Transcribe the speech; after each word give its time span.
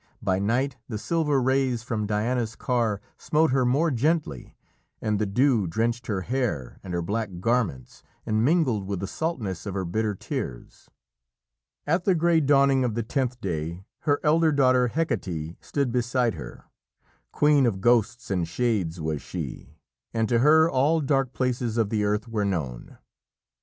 By 0.19 0.39
night 0.39 0.77
the 0.89 0.97
silver 0.97 1.39
rays 1.39 1.83
from 1.83 2.07
Diana's 2.07 2.55
car 2.55 3.01
smote 3.19 3.51
her 3.51 3.65
more 3.65 3.91
gently, 3.91 4.55
and 4.99 5.19
the 5.19 5.27
dew 5.27 5.67
drenched 5.67 6.07
her 6.07 6.21
hair 6.21 6.79
and 6.81 6.91
her 6.95 7.03
black 7.03 7.39
garments 7.39 8.01
and 8.25 8.43
mingled 8.43 8.87
with 8.87 8.99
the 8.99 9.05
saltness 9.05 9.67
of 9.67 9.75
her 9.75 9.85
bitter 9.85 10.15
tears. 10.15 10.89
At 11.85 12.05
the 12.05 12.15
grey 12.15 12.39
dawning 12.39 12.83
of 12.83 12.95
the 12.95 13.03
tenth 13.03 13.39
day 13.41 13.83
her 13.99 14.19
elder 14.23 14.51
daughter, 14.51 14.87
Hecate, 14.87 15.55
stood 15.63 15.91
beside 15.91 16.33
her. 16.33 16.65
Queen 17.31 17.67
of 17.67 17.79
ghosts 17.79 18.31
and 18.31 18.47
shades 18.47 18.99
was 18.99 19.21
she, 19.21 19.77
and 20.15 20.27
to 20.29 20.39
her 20.39 20.67
all 20.67 20.99
dark 21.01 21.31
places 21.31 21.77
of 21.77 21.91
the 21.91 22.03
earth 22.05 22.27
were 22.27 22.43
known. 22.43 22.97